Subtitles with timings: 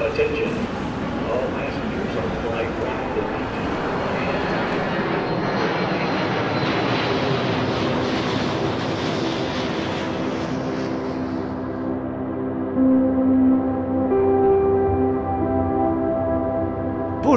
[0.00, 0.77] Attention.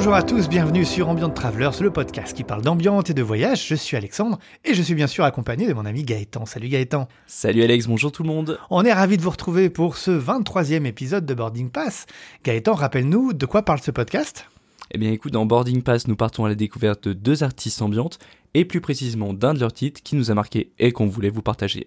[0.02, 3.68] Bonjour à tous, bienvenue sur Ambient Travelers, le podcast qui parle d'ambiance et de voyage.
[3.68, 6.44] Je suis Alexandre et je suis bien sûr accompagné de mon ami Gaëtan.
[6.44, 7.06] Salut Gaëtan.
[7.28, 8.58] Salut Alex, bonjour tout le monde.
[8.68, 12.06] On est ravis de vous retrouver pour ce 23e épisode de Boarding Pass.
[12.42, 14.48] Gaëtan, rappelle-nous de quoi parle ce podcast?
[14.90, 18.18] Eh bien écoute, dans Boarding Pass, nous partons à la découverte de deux artistes ambiantes
[18.54, 21.42] et plus précisément d'un de leurs titres qui nous a marqué et qu'on voulait vous
[21.42, 21.86] partager.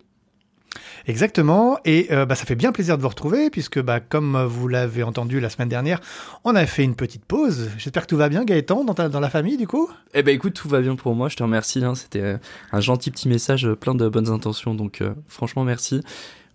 [1.08, 4.68] Exactement, et euh, bah, ça fait bien plaisir de vous retrouver, puisque bah, comme vous
[4.68, 6.00] l'avez entendu la semaine dernière,
[6.44, 7.70] on a fait une petite pause.
[7.78, 9.88] J'espère que tout va bien Gaëtan, dans, ta- dans la famille du coup?
[10.16, 11.84] Eh ben écoute, tout va bien pour moi, je te remercie.
[11.86, 12.38] hein, C'était euh,
[12.72, 16.02] un gentil petit message euh, plein de bonnes intentions, donc euh, franchement merci.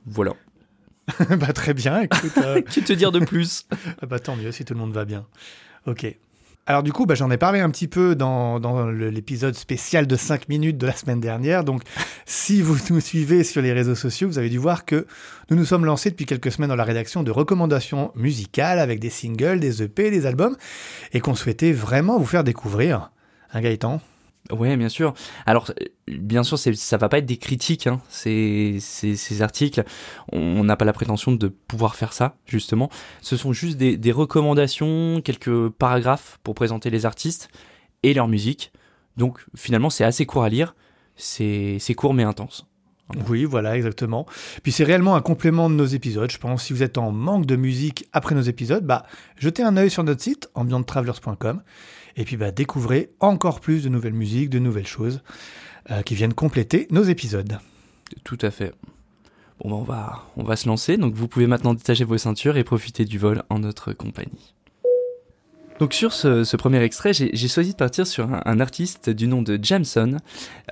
[0.07, 0.33] Voilà.
[1.39, 3.67] Bah très bien, écoute, euh, que te dire de plus?
[4.03, 5.27] Ah bah, tant mieux si tout le monde va bien.
[5.87, 6.07] Ok.
[6.71, 8.61] Alors du coup, bah, j'en ai parlé un petit peu dans,
[8.93, 11.65] l'épisode spécial de 5 minutes de la semaine dernière.
[11.65, 11.83] Donc
[12.27, 15.05] si vous nous suivez sur les réseaux sociaux, vous avez dû voir que
[15.51, 19.11] nous nous sommes lancés depuis quelques semaines dans la rédaction de recommandations musicales avec des
[19.11, 20.57] singles, des EP, des albums,
[21.13, 23.11] et qu'on souhaitait vraiment vous faire découvrir.
[23.53, 24.01] Un Gaëtan?
[24.53, 25.15] Ouais, bien sûr.
[25.47, 28.81] Alors, euh, bien sûr, ça va pas être des critiques, hein, ces,
[29.41, 29.85] articles.
[30.33, 32.91] On n'a pas la prétention de pouvoir faire ça, justement.
[33.21, 37.49] Ce sont juste des, recommandations, quelques paragraphes pour présenter les artistes
[38.03, 38.73] et leur musique.
[39.17, 40.75] Donc, finalement, c'est assez court à lire.
[41.17, 42.67] C'est c'est court mais intense.
[43.29, 44.27] Oui, voilà, exactement.
[44.63, 46.31] Puis c'est réellement un complément de nos épisodes.
[46.31, 49.05] Je pense si vous êtes en manque de musique après nos épisodes, bah
[49.37, 51.63] jetez un œil sur notre site ambienttravelers.com
[52.17, 55.23] et puis bah découvrez encore plus de nouvelles musiques, de nouvelles choses
[55.91, 57.59] euh, qui viennent compléter nos épisodes.
[58.25, 58.75] Tout à fait.
[59.63, 60.97] Bon, ben, on va, on va se lancer.
[60.97, 64.55] Donc, vous pouvez maintenant détacher vos ceintures et profiter du vol en notre compagnie.
[65.79, 69.41] Donc sur ce, premier extrait, j'ai choisi de partir sur un, un artiste du nom
[69.41, 70.19] de Jameson,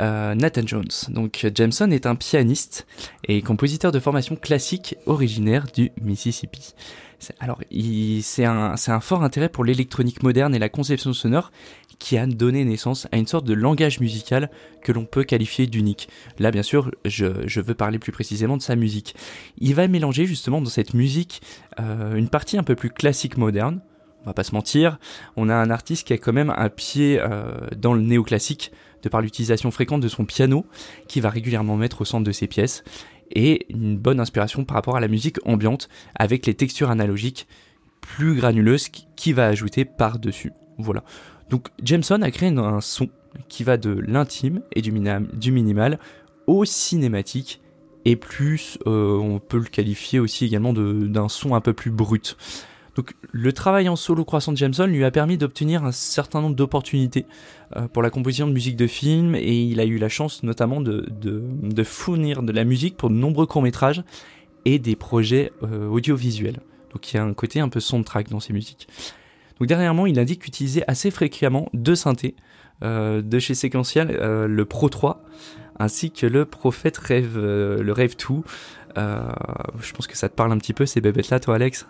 [0.01, 0.91] euh, Nathan Jones.
[1.09, 2.87] Donc Jameson est un pianiste
[3.27, 6.75] et compositeur de formation classique originaire du Mississippi.
[7.41, 7.61] Alors,
[8.23, 11.51] c'est un, un fort intérêt pour l'électronique moderne et la conception sonore
[11.99, 14.51] qui a donné naissance à une sorte de langage musical
[14.83, 16.09] que l'on peut qualifier d'unique.
[16.39, 19.17] Là, bien sûr, je, je veux parler plus précisément de sa musique.
[19.59, 21.43] Il va mélanger justement dans cette musique
[21.81, 23.81] euh, une partie un peu plus classique moderne.
[24.23, 24.99] On va pas se mentir,
[25.37, 29.09] on a un artiste qui a quand même un pied euh, dans le néoclassique de
[29.09, 30.67] par l'utilisation fréquente de son piano,
[31.07, 32.83] qui va régulièrement mettre au centre de ses pièces,
[33.35, 37.47] et une bonne inspiration par rapport à la musique ambiante, avec les textures analogiques
[38.01, 40.53] plus granuleuses qui- va ajouter par-dessus.
[40.79, 41.05] Voilà.
[41.51, 43.09] Donc Jameson a créé un son
[43.49, 45.99] qui va de l'intime et du, minimal
[46.47, 47.61] au cinématique
[48.05, 52.37] et plus euh, on peut le qualifier aussi également d'un son un peu plus brut.
[52.99, 56.57] Donc le travail en solo croissant de Jameson lui a permis d'obtenir un certain nombre
[56.57, 57.27] d'opportunités
[57.77, 60.81] euh, pour la composition de musique de film et il a eu la chance notamment
[60.81, 61.05] de,
[61.85, 64.03] fournir de la musique pour de nombreux courts-métrages
[64.65, 66.59] et des projets euh, audiovisuels.
[66.93, 68.89] Donc il y a un côté un peu soundtrack dans ses musiques.
[69.61, 72.35] Donc dernièrement, il indique utiliser assez fréquemment deux synthés
[72.83, 75.23] euh, de chez Sequential, le Pro 3
[75.81, 78.43] ainsi que le Prophet Rêve, le Rêve 2.
[78.97, 79.21] Euh,
[79.81, 81.87] je pense que ça te parle un petit peu ces bébêtes là, toi Alex?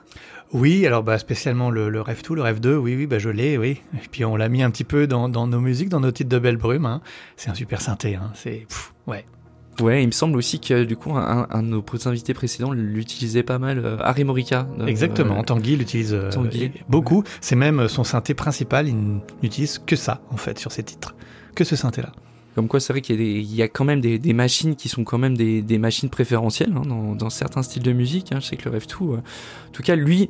[0.53, 3.29] Oui, alors bah spécialement le, le Rêve 2, le Rêve 2, oui, oui, bah je
[3.29, 3.81] l'ai, oui.
[3.95, 6.31] Et puis on l'a mis un petit peu dans, dans nos musiques, dans nos titres
[6.31, 6.87] de Belle Brume.
[6.87, 7.01] hein.
[7.37, 8.31] C'est un super synthé, hein.
[8.35, 8.67] c'est
[9.07, 9.25] ouais.
[9.81, 13.45] Ouais, il me semble aussi que du coup, un, un de nos invités précédents l'utilisait
[13.45, 14.67] pas mal, euh, Harry Morica.
[14.81, 16.31] euh, Exactement, euh, Tanguy l'utilise euh,
[16.89, 17.23] beaucoup.
[17.41, 18.97] C'est même son synthé principal, il
[19.41, 21.15] n'utilise que ça en fait sur ses titres,
[21.55, 22.11] que ce synthé-là.
[22.59, 25.37] Comme quoi, c'est vrai qu'il y, a quand même des, machines qui sont quand même
[25.37, 28.33] des, machines préférentielles hein, dans, certains styles de musique.
[28.33, 29.15] Hein, je sais que le Rêve tout.
[29.15, 29.23] en
[29.71, 30.29] tout cas, lui,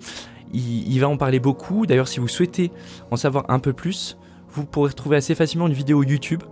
[0.52, 1.86] il, va en parler beaucoup.
[1.86, 2.70] D'ailleurs, si vous souhaitez
[3.10, 4.18] en savoir un peu plus,
[4.50, 6.42] vous pourrez retrouver assez facilement une vidéo YouTube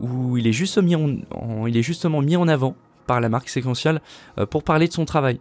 [0.00, 2.74] où il est, il est justement mis en avant
[3.06, 4.00] par la marque séquentielle
[4.36, 5.38] euh, pour parler de son travail.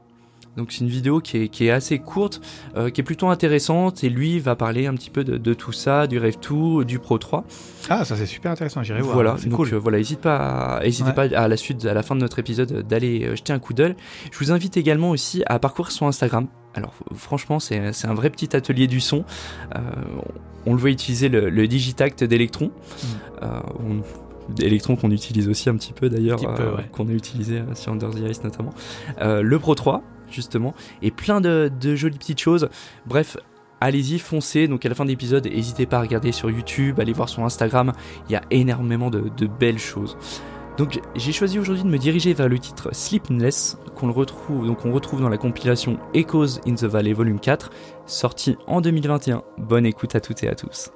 [0.58, 2.42] Donc c'est une vidéo qui est, qui est assez courte,
[2.76, 5.72] euh, qui est plutôt intéressante, et lui va parler un petit peu de, de tout
[5.72, 7.46] ça, du Rêve 2, du Pro 3.
[7.90, 9.14] Ah, ça c'est super intéressant, j'irai voir.
[9.14, 9.74] Voilà, donc cool.
[9.74, 11.30] euh, voilà, n'hésite pas, à, hésitez Ouais.
[11.30, 13.74] pas à la suite, à la fin de notre épisode, euh, d'aller jeter un coup
[13.74, 13.96] d'œil.
[14.32, 16.48] Je vous invite également aussi à parcourir son Instagram.
[16.76, 19.24] Alors franchement, c'est un vrai petit atelier du son.
[19.76, 19.80] Euh,
[20.66, 22.66] on le voit utiliser le, le Digitact d'Electron.
[22.68, 23.06] Mm.
[23.44, 23.48] Euh,
[23.88, 24.02] on-
[24.64, 26.86] Electron qu'on utilise aussi un petit peu d'ailleurs, euh, ouais.
[26.92, 28.74] qu'on a utilisé euh, sur Under the Ice notamment.
[29.22, 30.02] Euh, le Pro 3,
[30.32, 32.70] justement, et plein de, jolies petites choses.
[33.06, 33.38] Bref,
[33.82, 34.68] allez-y, foncez.
[34.68, 37.46] Donc à la fin de l'épisode, n'hésitez pas à regarder sur YouTube, allez voir son
[37.46, 37.94] Instagram.
[38.30, 40.18] Il y a énormément de, belles choses.
[40.78, 45.28] Donc j'ai choisi aujourd'hui de me diriger vers le titre Sleepless, qu'on retrouve, retrouve dans
[45.28, 47.70] la compilation Echoes in the Valley Volume 4,
[48.06, 49.44] sorti en 2021.
[49.58, 50.90] Bonne écoute à toutes et à tous.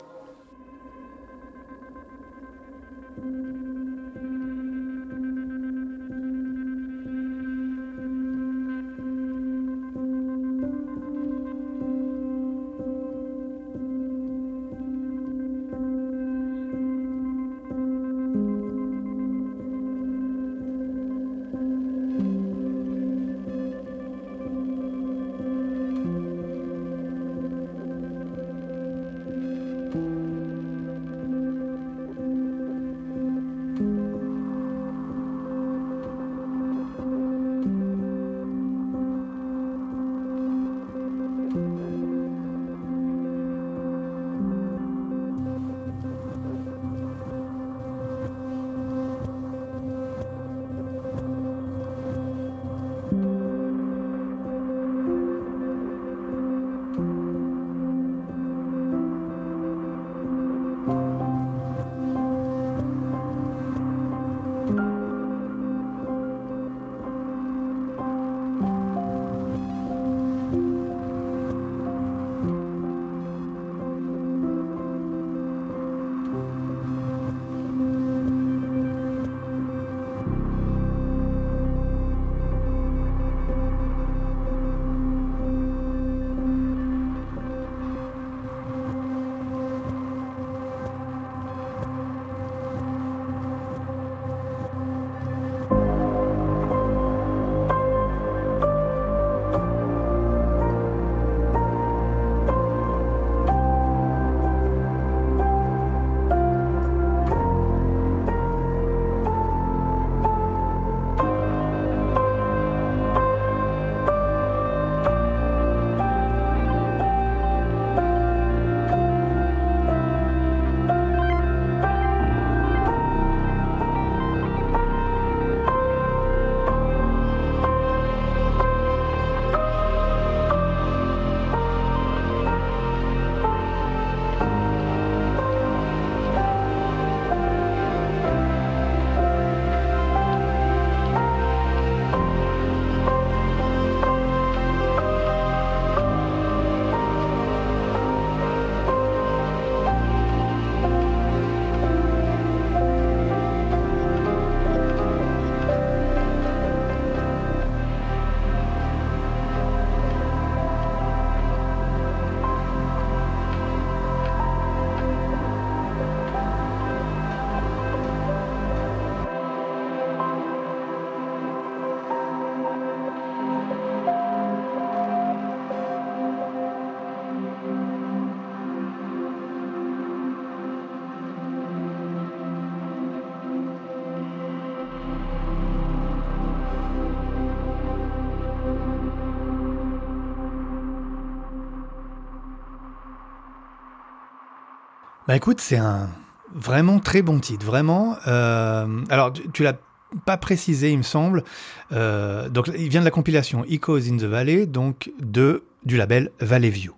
[195.27, 196.09] Bah écoute, c'est un
[196.53, 198.17] vraiment très bon titre, vraiment.
[198.27, 199.77] Euh, alors, tu, tu l'as
[200.25, 201.43] pas précisé, il me semble.
[201.91, 206.31] Euh, donc, il vient de la compilation Echoes in the Valley, donc de du label
[206.39, 206.93] Valley View.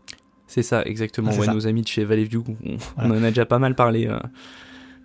[0.47, 1.31] C'est ça, exactement.
[1.33, 1.53] Ah, ouais, ça.
[1.53, 2.43] nos amis de chez Valley View,
[2.97, 4.19] on, en a déjà pas mal parlé euh,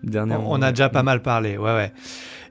[0.04, 1.92] On a déjà pas mal parlé, ouais, ouais.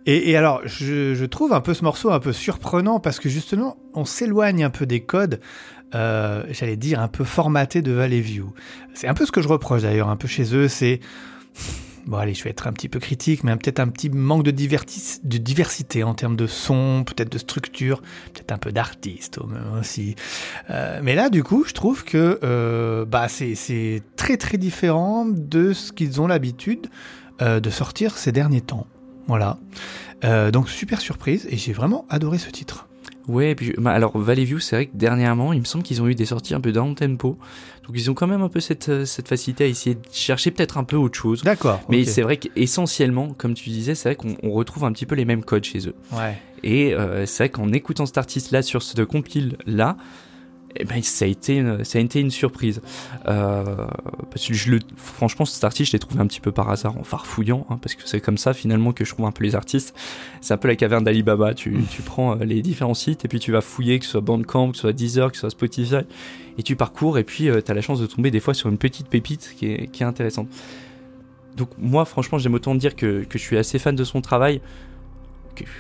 [0.06, 4.06] Et, alors, je, trouve un peu ce morceau un peu surprenant parce que justement, on
[4.06, 5.40] s'éloigne un peu des codes,
[5.94, 8.54] euh, j'allais dire un peu formatés de Valley View.
[8.94, 11.00] C'est un peu ce que je reproche d'ailleurs un peu chez eux, c'est
[12.08, 14.52] bon allez, je vais être un petit peu critique, mais peut-être un petit manque de,
[14.52, 18.02] diversité en termes de son, peut-être de structure,
[18.34, 20.16] peut-être un peu d'artiste au- aussi.
[20.72, 25.74] Euh, mais là, du coup, je trouve que euh, bah c'est très très différent de
[25.74, 26.88] ce qu'ils ont l'habitude
[27.42, 28.88] euh, de sortir ces derniers temps.
[29.28, 29.58] Voilà.
[30.24, 32.88] Euh, donc super surprise et j'ai vraiment adoré ce titre.
[33.28, 36.02] Ouais, et puis bah, alors Valley View, c'est vrai que dernièrement, il me semble qu'ils
[36.02, 37.38] ont eu des sorties un peu down tempo.
[37.86, 40.50] Donc ils ont quand même un peu cette, euh, cette facilité à essayer de chercher
[40.50, 41.44] peut-être un peu autre chose.
[41.44, 41.80] D'accord.
[41.90, 45.14] Mais c'est vrai qu'essentiellement, comme tu disais, c'est vrai qu'on on retrouve un petit peu
[45.14, 45.96] les mêmes codes chez eux.
[46.12, 46.38] Ouais.
[46.64, 49.96] Et euh, c'est vrai qu'en écoutant cet artiste-là sur ce compile là,
[50.76, 52.82] eh ben, ça a été une, ça a été une surprise.
[53.28, 53.64] Euh,
[54.32, 56.98] parce que je le, franchement, cet artiste, je l'ai trouvé un petit peu par hasard
[56.98, 59.56] en farfouillant, hein, parce que c'est comme ça finalement que je trouve un peu les
[59.56, 59.96] artistes.
[60.42, 61.54] C'est un peu la caverne d'Alibaba.
[61.54, 64.22] Tu, tu prends euh, les différents sites et puis tu vas fouiller, que ce soit
[64.22, 66.02] Bandcamp, que ce soit Deezer, que ce soit Spotify,
[66.58, 68.78] et tu parcours et puis tu as la chance de tomber des fois sur une
[68.78, 70.48] petite pépite qui est, qui est intéressante.
[71.60, 74.62] Donc moi, franchement, j'aime autant dire que, que je suis assez fan de son travail.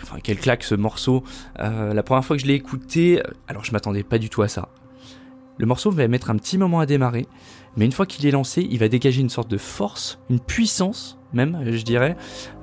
[0.03, 1.23] enfin, quelle claque ce morceau.
[1.59, 4.49] Euh, la première fois que je l'ai écouté, alors je m'attendais pas du tout à
[4.49, 4.69] ça.
[5.59, 7.27] Le morceau va mettre un petit moment à démarrer,
[7.77, 11.19] mais une fois qu'il est lancé, il va dégager une sorte de force, une puissance
[11.33, 12.15] même, je dirais.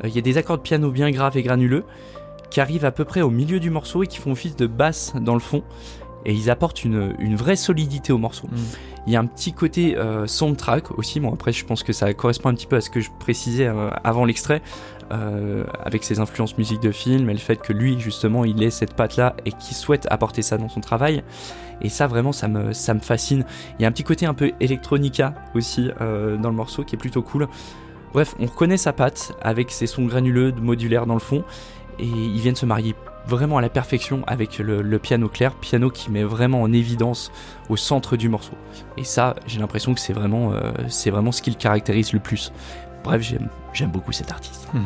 [0.05, 1.85] Il y a des accords de piano bien graves et granuleux
[2.51, 5.15] qui arrivent à peu près au milieu du morceau et qui font office de basse
[5.21, 5.63] dans le fond.
[6.25, 8.49] Et ils apportent une, une vraie solidité au morceau.
[8.49, 8.57] Mm.
[9.07, 11.21] Il y a un petit côté euh, soundtrack aussi.
[11.21, 13.69] Bon, après, je pense que ça correspond un petit peu à ce que je précisais
[13.69, 14.61] euh, avant l'extrait,
[15.13, 18.71] euh, avec ses influences musique de film et le fait que lui, justement, il ait
[18.71, 21.23] cette patte-là et qu'il souhaite apporter ça dans son travail.
[21.83, 23.45] Et ça, vraiment, ça me, ça me fascine.
[23.79, 26.95] Il y a un petit côté un peu electronica aussi euh, dans le morceau qui
[26.97, 27.49] est plutôt cool.
[28.13, 31.45] Bref, on reconnaît sa patte avec ses sons granuleux, modulaires dans le fond,
[31.99, 32.95] et ils viennent se marier
[33.27, 37.33] vraiment à la perfection avec le, le, piano clair, piano qui met vraiment en évidence
[37.69, 38.55] au centre du morceau.
[38.97, 42.21] Et ça, j'ai l'impression que c'est vraiment, euh, c'est vraiment ce qui le caractérise le
[42.21, 42.53] plus.
[43.07, 43.23] Bref,
[43.73, 44.67] j'aime, beaucoup cet artiste.
[44.75, 44.83] Hmm.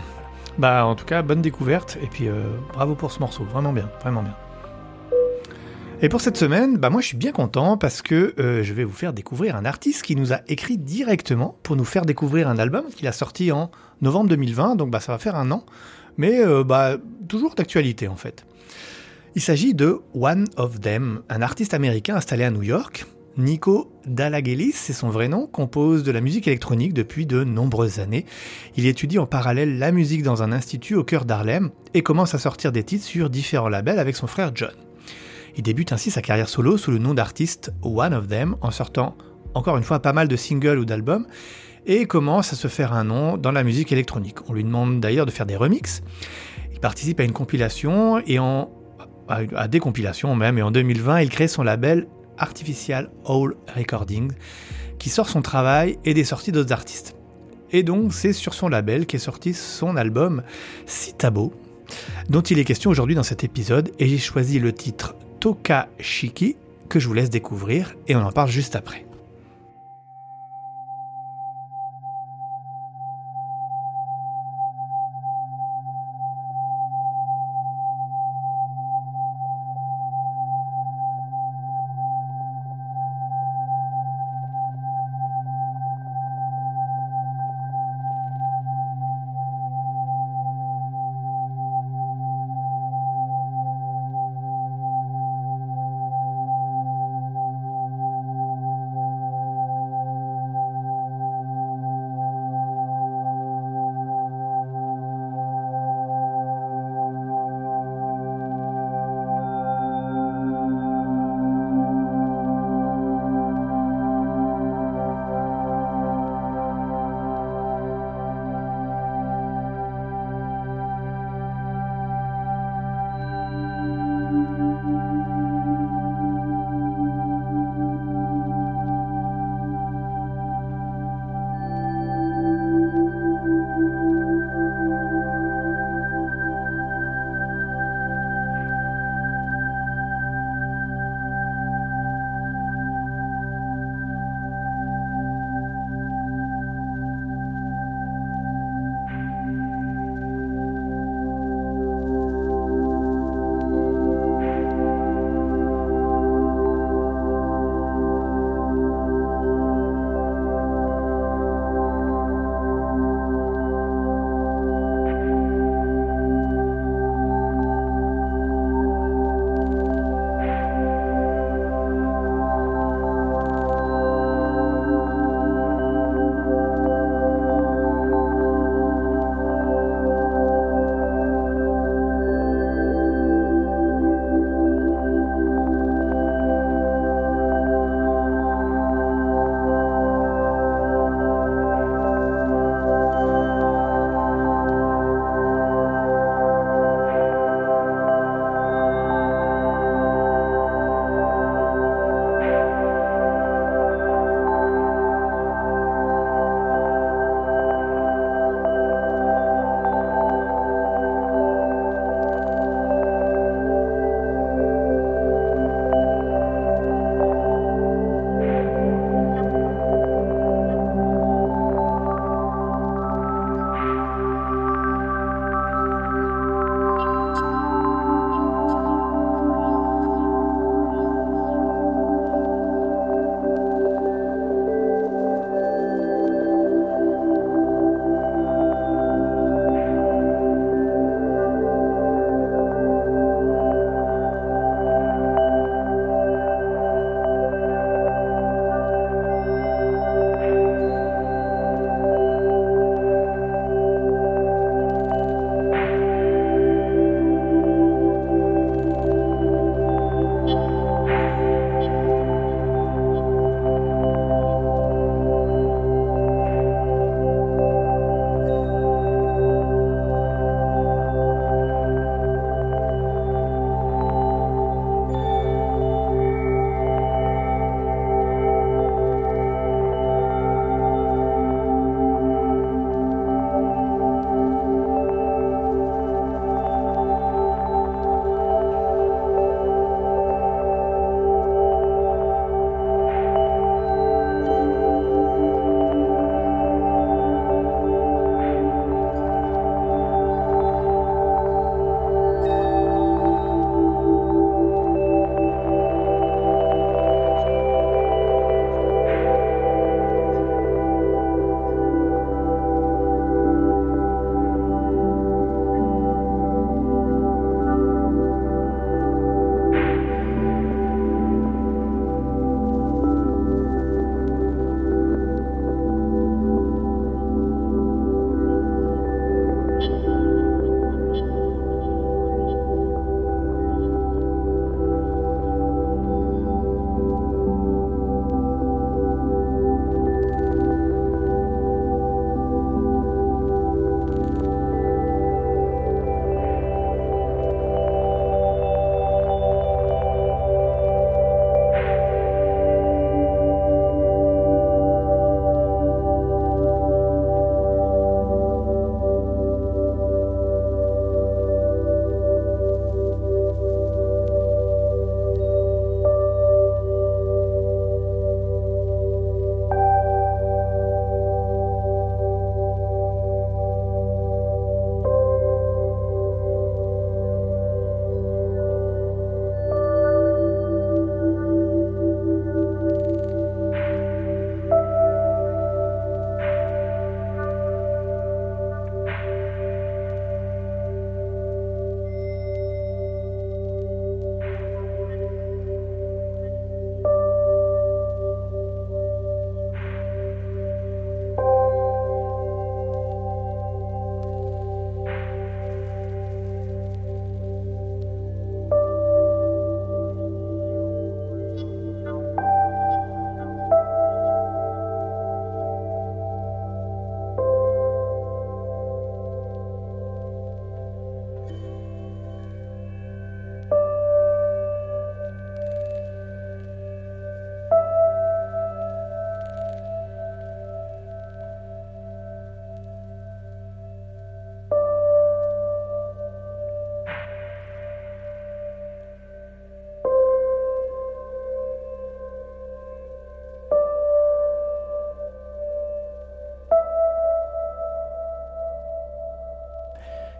[0.58, 3.88] Bah, en tout cas, bonne découverte, et puis euh, bravo pour ce morceau, vraiment bien,
[4.02, 4.34] vraiment bien.
[6.02, 8.84] Et pour cette semaine, bah moi je suis bien content parce que euh, je vais
[8.84, 12.58] vous faire découvrir un artiste qui nous a écrit directement pour nous faire découvrir un
[12.58, 15.64] album qu'il a sorti en novembre 2020, donc bah ça va faire un an,
[16.16, 16.96] mais euh, bah
[17.28, 18.46] toujours d'actualité en fait.
[19.34, 23.04] Il s'agit de One of Them, un artiste américain installé à New York.
[23.36, 28.26] Nico Dalagelis, c'est son vrai nom, compose de la musique électronique depuis de nombreuses années.
[28.76, 32.38] Il étudie en parallèle la musique dans un institut au cœur d'Harlem et commence à
[32.38, 34.74] sortir des titres sur différents labels avec son frère John.
[35.56, 39.16] Il débute ainsi sa carrière solo sous le nom d'artiste One of Them, en sortant
[39.54, 41.26] encore une fois pas mal de singles ou d'albums,
[41.86, 44.38] et commence à se faire un nom dans la musique électronique.
[44.48, 46.02] On lui demande d'ailleurs de faire des remixes.
[46.72, 48.70] Il participe à une compilation et en
[49.28, 52.08] à des compilations même, et en 2020, il crée son label
[52.40, 54.32] Artificial Hall Recordings,
[54.98, 57.14] qui sort son travail et des sorties d'autres artistes.
[57.72, 60.42] Et donc, c'est sur son label qu'est sorti son album
[60.86, 61.52] Citabo,
[62.28, 66.56] dont il est question aujourd'hui dans cet épisode, et j'ai choisi le titre Toka Shiki,
[66.88, 69.06] que je vous laisse découvrir, et on en parle juste après.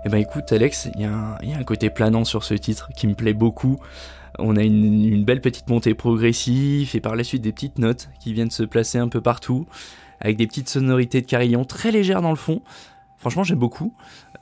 [0.05, 3.07] Eh ben écoute Alex, il y, a un- y côté planant sur ce titre qui
[3.07, 3.79] me plaît beaucoup.
[4.39, 8.33] On a une, belle petite montée progressive et par la suite des petites notes qui
[8.33, 9.67] viennent se placer un peu partout,
[10.21, 12.63] avec des petites sonorités de carillon très légères dans le fond.
[13.19, 13.93] Franchement j'aime beaucoup.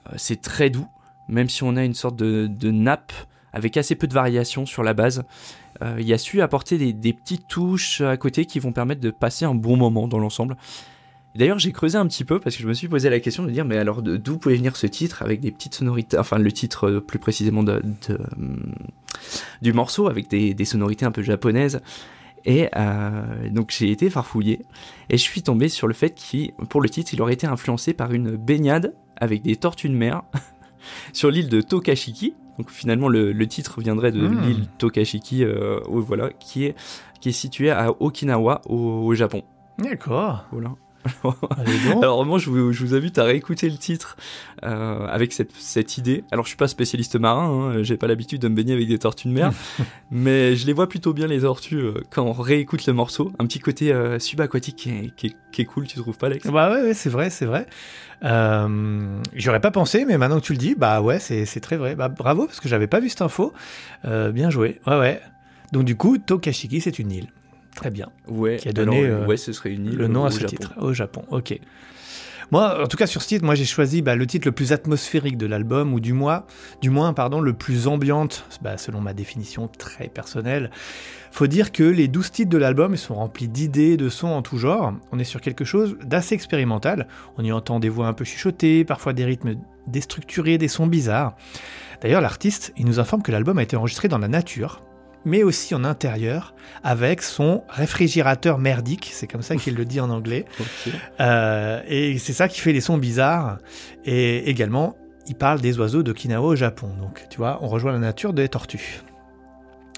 [0.07, 0.87] Euh, C'est très doux,
[1.27, 3.13] même si on a une sorte de, nappe
[3.53, 5.25] avec assez peu de variations sur la base.
[5.83, 9.45] Euh, il a su apporter des petites touches à côté qui vont permettre de passer
[9.45, 10.57] un bon moment dans l'ensemble.
[11.35, 13.51] D'ailleurs, j'ai creusé un petit peu parce que je me suis posé la question de
[13.51, 16.89] dire, mais alors d'où pouvait venir ce titre avec des petites sonorités, enfin le titre
[16.89, 18.75] euh, plus précisément de, de, hum,
[19.63, 21.81] du morceau avec des, des sonorités un peu japonaises.
[22.45, 24.65] Et euh, donc j'ai été farfouillé
[25.11, 27.93] et je suis tombé sur le fait qu'il, pour le titre, il aurait été influencé
[27.95, 30.23] par une baignade avec des tortues de mer
[31.13, 32.35] sur l'île de Tokashiki.
[32.57, 34.41] Donc finalement le, le titre viendrait de Hmm.
[34.41, 36.75] l'île Tokashiki, euh, voilà, qui est
[37.21, 39.43] qui est située à Okinawa au, au Japon.
[39.79, 40.47] D'accord.
[40.53, 40.71] Voilà.
[42.03, 44.17] Alors vraiment, je vous, je vous invite à réécouter le titre
[44.65, 46.25] euh, avec cette, cette idée.
[46.31, 48.99] Alors je suis pas spécialiste marin, hein, j'ai pas l'habitude de me baigner avec des
[48.99, 49.53] tortues de mer,
[50.11, 53.33] mais je les vois plutôt bien les tortues euh, quand on réécoute le morceau.
[53.39, 56.27] Un petit côté euh, subaquatique qui est, qui, est, qui est cool, tu trouves pas
[56.27, 56.47] Alex?
[56.49, 57.67] Bah ouais, ouais, c'est vrai, c'est vrai.
[58.23, 61.95] J'aurais pas pensé, mais maintenant que tu le dis, bah ouais, c'est très vrai.
[61.95, 63.53] Bah bravo, parce que j'avais pas vu cette info.
[64.05, 64.81] Bien joué.
[64.87, 65.21] Ouais, ouais.
[65.73, 67.29] Donc du coup, Tokashiki, c'est une île.
[67.79, 68.11] Très bien.
[68.27, 68.57] Ouais.
[68.57, 70.49] Qui a donné, alors, euh, ouais, ce serait une île le nom à ce Japon.
[70.49, 71.23] titre au Japon.
[71.31, 71.57] Ok.
[72.51, 74.73] Moi, en tout cas sur ce titre, moi j'ai choisi bah, le titre le plus
[74.73, 76.45] atmosphérique de l'album, ou du moins,
[76.81, 80.73] du moins, pardon, le plus ambiante, bah, selon ma définition très personnelle.
[81.31, 84.59] Faut dire que les 12 titres de l'album sont remplis d'idées, de sons en tout
[84.59, 84.95] genre.
[85.13, 87.07] On est sur quelque chose d'assez expérimental.
[87.37, 89.55] On y entend des voix un peu chuchotées, parfois des rythmes
[89.87, 91.37] déstructurés, des sons bizarres.
[92.01, 94.83] D'ailleurs, l'artiste, il nous informe que l'album a été enregistré dans la nature,
[95.25, 100.11] mais aussi en intérieur, avec son réfrigérateur merdique, c'est comme ça qu'il le dit en
[100.11, 100.45] anglais.
[101.21, 103.59] Euh, et c'est ça qui fait les sons bizarres.
[104.05, 106.89] Et également, il parle des oiseaux d'Okinawa au Japon.
[107.01, 109.03] Donc, tu vois, on rejoint la nature des tortues.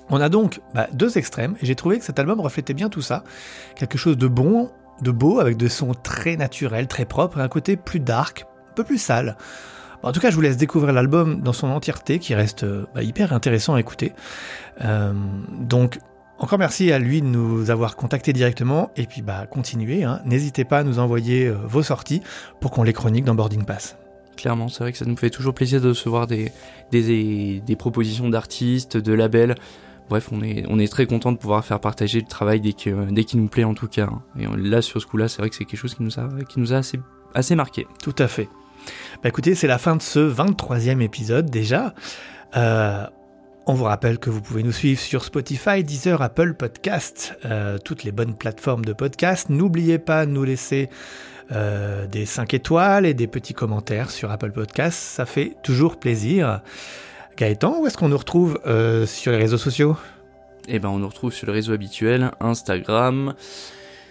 [0.09, 3.03] On a donc bah, deux extrêmes, et j'ai trouvé que cet album reflétait bien tout
[3.03, 3.23] ça.
[3.77, 4.71] Quelque chose de bon,
[5.03, 8.75] de beau, avec des sons très naturels, très propres, et un côté plus dark, un
[8.75, 9.37] peu plus sale.
[10.03, 12.87] Bon, en tout cas, je vous laisse découvrir l'album dans son entièreté, qui reste euh,
[12.95, 14.13] bah, hyper intéressant à écouter.
[14.83, 15.13] Euh,
[15.61, 15.99] donc,
[16.39, 20.21] encore merci à lui de nous avoir contactés directement, et puis bah continuez, hein.
[20.25, 22.23] n'hésitez pas à nous envoyer euh, vos sorties
[22.61, 23.99] pour qu'on les chronique dans Boarding Pass.
[24.39, 26.51] Clairement, c'est vrai que ça nous fait toujours plaisir de recevoir des,
[26.93, 29.55] des, des propositions d'artistes, de labels.
[30.09, 32.97] Bref, on est, on est très content de pouvoir faire partager le travail dès qu'il
[33.11, 34.09] dès nous plaît en tout cas.
[34.11, 34.23] hein.
[34.39, 36.59] Et là, sur ce coup-là, c'est vrai que c'est quelque chose qui nous a, qui
[36.59, 36.99] nous a assez,
[37.35, 37.87] assez marqué.
[38.03, 38.49] Tout à fait.
[39.23, 41.95] Bah écoutez, c'est la fin de ce 23e épisode déjà.
[42.57, 43.05] Euh,
[43.67, 48.05] on vous rappelle que vous pouvez nous suivre sur Spotify, Deezer, Apple Podcast, euh, toutes
[48.05, 49.49] les bonnes plateformes de podcast.
[49.51, 50.89] N'oubliez pas de nous laisser
[51.53, 56.63] euh, des 5 étoiles et des petits commentaires sur Apple Podcast, ça fait toujours plaisir.
[57.37, 58.59] Gaëtan, où est-ce qu'on nous retrouve
[59.07, 59.97] sur les réseaux sociaux?
[60.69, 63.35] Et ben, on nous retrouve sur le réseau habituel, Instagram,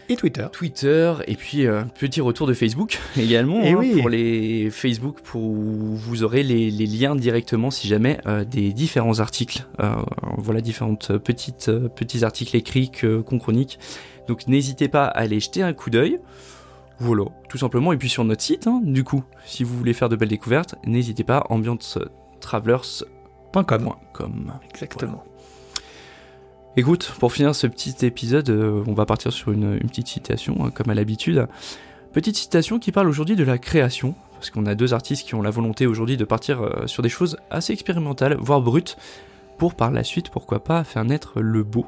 [0.09, 3.61] et Twitter Twitter, et puis euh, petit retour de Facebook également.
[3.63, 3.99] Eh hein, oui.
[3.99, 9.19] Pour les Facebook, pour vous aurez les, les liens directement si jamais euh, des différents
[9.19, 9.65] articles.
[9.79, 9.93] Euh,
[10.37, 13.79] voilà, différentes petites petits articles écrits qu'on chronique.
[14.27, 16.19] Donc n'hésitez pas à aller jeter un coup d'œil.
[16.99, 17.93] Voilà, tout simplement.
[17.93, 20.75] Et puis sur notre site, hein, du coup, si vous voulez faire de belles découvertes,
[20.85, 23.93] n'hésitez pas, ambiancetravelers.com.
[24.13, 24.53] .com.
[24.69, 25.23] Exactement.
[26.77, 30.57] Écoute, pour finir ce petit épisode, euh, on va partir sur une, une petite citation,
[30.65, 31.47] hein, comme à l'habitude.
[32.13, 35.41] Petite citation qui parle aujourd'hui de la création, parce qu'on a deux artistes qui ont
[35.41, 38.97] la volonté aujourd'hui de partir euh, sur des choses assez expérimentales, voire brutes,
[39.57, 41.85] pour par la suite, pourquoi pas, faire naître le beau.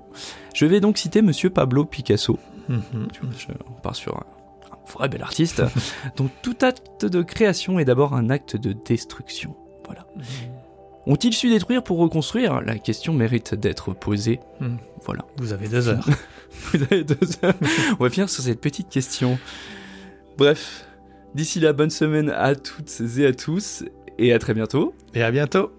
[0.53, 2.37] Je vais donc citer Monsieur Pablo Picasso.
[2.67, 3.07] Mhm.
[3.37, 4.25] Je- on part sur un,
[4.73, 5.63] un vrai bel artiste.
[6.17, 9.55] donc tout acte de création est d'abord un acte de destruction.
[9.85, 10.05] Voilà.
[11.07, 12.61] Ont-ils su détruire pour reconstruire?
[12.61, 14.39] La question mérite d'être posée.
[14.59, 14.75] Hmm.
[15.03, 15.25] Voilà.
[15.37, 16.05] Vous avez deux heures.
[16.73, 17.55] Vous avez deux heures.
[17.99, 19.39] On va finir sur cette petite question.
[20.37, 20.85] Bref,
[21.33, 23.83] d'ici là, bonne semaine à toutes et à tous,
[24.17, 24.93] et à très bientôt.
[25.13, 25.71] et à bientôt